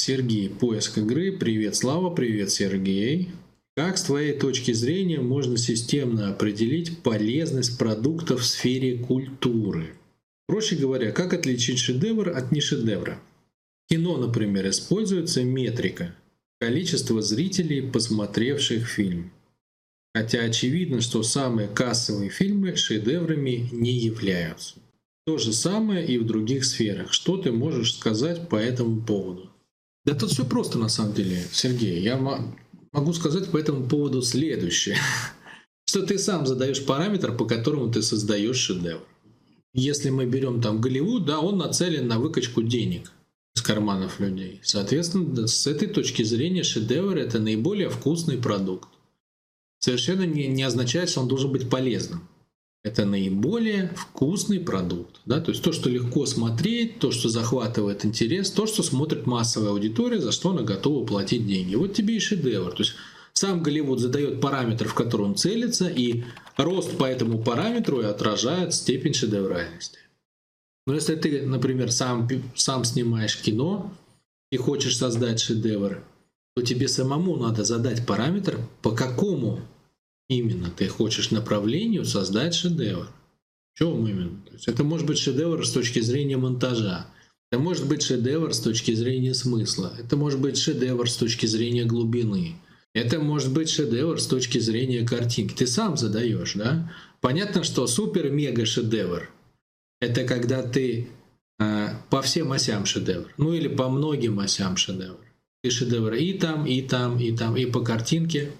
[0.00, 1.30] Сергей, поиск игры.
[1.30, 3.28] Привет, Слава, привет, Сергей.
[3.76, 9.90] Как с твоей точки зрения можно системно определить полезность продуктов в сфере культуры?
[10.46, 13.20] Проще говоря, как отличить шедевр от нешедевра?
[13.84, 16.16] В кино, например, используется метрика–
[16.60, 19.30] количество зрителей, посмотревших фильм.
[20.14, 24.76] Хотя очевидно, что самые кассовые фильмы шедеврами не являются.
[25.26, 27.12] То же самое и в других сферах.
[27.12, 29.50] Что ты можешь сказать по этому поводу?
[30.04, 32.00] Да тут все просто на самом деле, Сергей.
[32.00, 32.16] Я
[32.92, 34.96] могу сказать по этому поводу следующее.
[35.84, 39.02] Что ты сам задаешь параметр, по которому ты создаешь шедевр.
[39.72, 43.12] Если мы берем там Голливуд, да, он нацелен на выкачку денег
[43.54, 44.60] из карманов людей.
[44.62, 48.88] Соответственно, с этой точки зрения шедевр это наиболее вкусный продукт.
[49.78, 52.28] Совершенно не, не означает, что он должен быть полезным
[52.82, 55.20] это наиболее вкусный продукт.
[55.26, 55.40] Да?
[55.40, 60.20] То есть то, что легко смотреть, то, что захватывает интерес, то, что смотрит массовая аудитория,
[60.20, 61.74] за что она готова платить деньги.
[61.74, 62.70] Вот тебе и шедевр.
[62.72, 62.94] То есть
[63.34, 66.24] сам Голливуд задает параметр, в который он целится, и
[66.56, 69.98] рост по этому параметру и отражает степень шедевральности.
[70.86, 73.92] Но если ты, например, сам, сам снимаешь кино
[74.50, 76.02] и хочешь создать шедевр,
[76.56, 79.60] то тебе самому надо задать параметр, по какому
[80.30, 83.08] именно ты хочешь направлению создать шедевр.
[83.74, 84.40] В чем именно?
[84.46, 87.06] То есть это может быть шедевр с точки зрения монтажа,
[87.50, 91.84] это может быть шедевр с точки зрения смысла, это может быть шедевр с точки зрения
[91.84, 92.54] глубины,
[92.94, 95.54] это может быть шедевр с точки зрения картинки.
[95.54, 96.92] Ты сам задаешь, да?
[97.20, 99.30] Понятно, что супер-мега-шедевр—
[100.00, 101.08] это когда ты
[101.58, 105.18] э, по всем осям шедевр, ну или по многим осям шедевр.
[105.62, 108.52] Ты шедевр и там, и там, и там, и по картинке,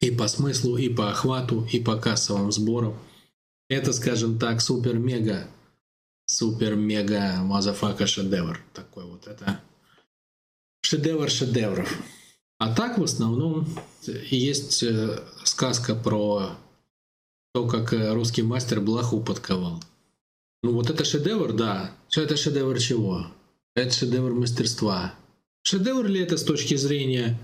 [0.00, 2.96] и по смыслу, и по охвату, и по кассовым сборам.
[3.68, 5.46] Это, скажем так, супер-мега,
[6.26, 8.60] супер-мега motherfucker шедевр.
[8.72, 9.60] Такой вот это
[10.82, 11.92] шедевр шедевров.
[12.58, 13.66] А так в основном
[14.06, 16.50] есть э, сказка про
[17.54, 19.82] то, как э, русский мастер блоху подковал.
[20.62, 21.94] Ну вот это шедевр, да.
[22.08, 23.26] Что это шедевр чего?
[23.74, 25.14] Это шедевр мастерства.
[25.62, 27.38] Шедевр ли это с точки зрения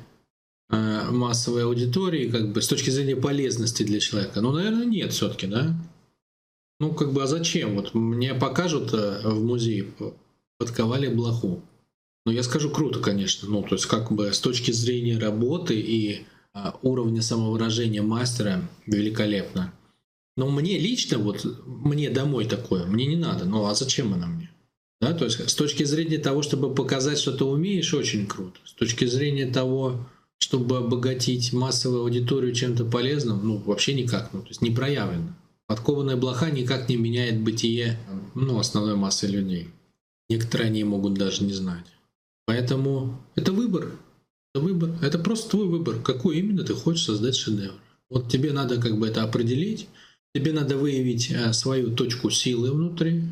[0.68, 4.40] массовой аудитории, как бы с точки зрения полезности для человека?
[4.40, 5.76] Ну, наверное, нет все-таки, да?
[6.78, 7.76] Ну, как бы, а зачем?
[7.76, 9.86] Вот мне покажут э, в музее,
[10.58, 11.62] подковали блоху.
[12.26, 13.48] Ну, я скажу, круто, конечно.
[13.48, 19.72] Ну, то есть, как бы с точки зрения работы и а, уровня самовыражения мастера великолепно.
[20.36, 23.46] Но мне лично, вот мне домой такое, мне не надо.
[23.46, 24.50] Ну, а зачем она мне?
[25.00, 28.58] Да, то есть, с точки зрения того, чтобы показать, что ты умеешь, очень круто.
[28.64, 30.06] С точки зрения того,
[30.38, 35.34] чтобы обогатить массовую аудиторию чем-то полезным, ну, вообще никак, ну, то есть не проявлено.
[35.66, 37.98] Подкованная блоха никак не меняет бытие
[38.34, 39.68] ну, основной массы людей.
[40.28, 41.86] Некоторые они могут даже не знать.
[42.46, 43.90] Поэтому это выбор.
[44.54, 44.90] Это выбор.
[45.02, 46.00] Это просто твой выбор.
[46.00, 47.74] Какой именно ты хочешь создать шедевр.
[48.08, 49.88] Вот тебе надо как бы это определить.
[50.34, 53.24] Тебе надо выявить э, свою точку силы внутри.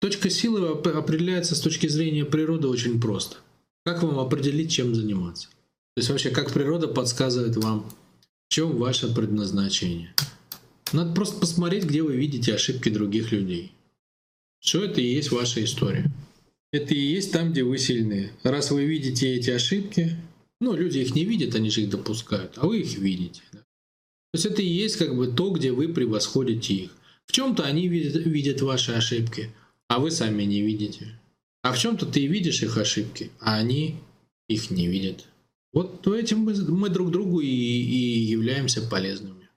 [0.00, 3.36] Точка силы определяется с точки зрения природы очень просто.
[3.84, 5.48] Как вам определить, чем заниматься?
[5.98, 7.90] То есть вообще, как природа подсказывает вам,
[8.48, 10.14] в чем ваше предназначение.
[10.92, 13.72] Надо просто посмотреть, где вы видите ошибки других людей.
[14.60, 16.08] Все это и есть ваша история.
[16.70, 18.30] Это и есть там, где вы сильны.
[18.44, 20.16] Раз вы видите эти ошибки,
[20.60, 23.42] ну, люди их не видят, они же их допускают, а вы их видите.
[23.50, 23.58] Да?
[23.58, 26.90] То есть это и есть как бы то, где вы превосходите их.
[27.26, 29.50] В чем-то они видят, видят ваши ошибки,
[29.88, 31.18] а вы сами не видите.
[31.62, 33.96] А в чем-то ты видишь их ошибки, а они
[34.46, 35.24] их не видят.
[35.72, 39.48] Вот этим мы, мы друг другу и, и являемся полезными.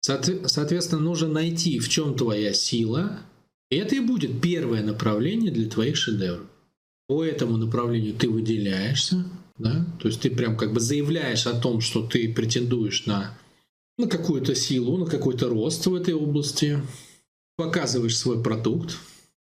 [0.00, 3.20] Соответственно, нужно найти, в чем твоя сила,
[3.70, 6.46] и это и будет первое направление для твоих шедевров.
[7.08, 9.24] По этому направлению ты выделяешься,
[9.58, 9.84] да?
[10.00, 13.36] то есть ты прям как бы заявляешь о том, что ты претендуешь на,
[13.98, 16.80] на какую-то силу, на какой-то рост в этой области,
[17.56, 18.96] показываешь свой продукт,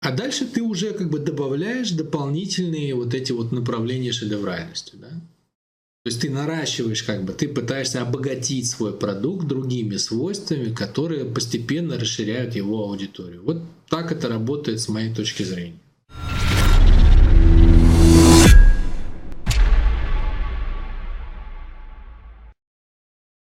[0.00, 4.94] а дальше ты уже как бы добавляешь дополнительные вот эти вот направления шедевральности.
[4.96, 5.08] Да?
[6.06, 11.98] То есть ты наращиваешь как бы, ты пытаешься обогатить свой продукт другими свойствами, которые постепенно
[11.98, 13.42] расширяют его аудиторию.
[13.42, 15.80] Вот так это работает с моей точки зрения.